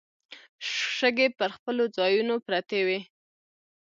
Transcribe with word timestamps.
شګې 0.97 1.27
پر 1.37 1.49
خپلو 1.57 1.83
ځايونو 1.97 2.35
پرتې 2.47 2.79
وې. 2.87 2.99